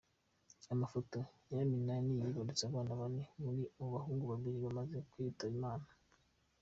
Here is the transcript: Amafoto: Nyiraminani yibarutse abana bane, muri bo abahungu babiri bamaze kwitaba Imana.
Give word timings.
Amafoto: 0.73 1.17
Nyiraminani 1.45 2.09
yibarutse 2.19 2.63
abana 2.65 2.91
bane, 2.99 3.23
muri 3.43 3.59
bo 3.73 3.83
abahungu 3.87 4.23
babiri 4.31 4.57
bamaze 4.65 4.97
kwitaba 5.11 5.53
Imana. 5.57 5.87